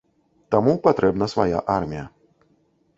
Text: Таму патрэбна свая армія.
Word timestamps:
Таму 0.55 0.71
патрэбна 0.87 1.25
свая 1.37 1.57
армія. 1.79 2.05